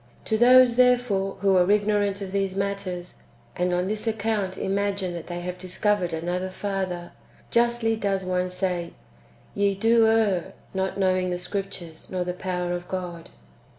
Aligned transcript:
To 0.25 0.35
those, 0.35 0.77
therefore, 0.77 1.35
who 1.41 1.55
are 1.57 1.69
ignorant 1.69 2.21
of 2.21 2.31
these 2.31 2.55
matters, 2.55 3.17
and 3.55 3.71
on 3.71 3.87
this 3.87 4.07
account 4.07 4.57
imagine 4.57 5.13
that 5.13 5.27
they 5.27 5.41
have 5.41 5.59
discovered 5.59 6.11
another 6.11 6.49
Father, 6.49 7.11
justly 7.51 7.95
does 7.95 8.25
one 8.25 8.49
say," 8.49 8.93
Ye 9.53 9.75
do 9.75 10.07
err, 10.07 10.53
not 10.73 10.97
knowing 10.97 11.29
the 11.29 11.37
Scriptures, 11.37 12.09
nor 12.09 12.23
the 12.23 12.33
power 12.33 12.73
of 12.73 12.87
God." 12.87 13.29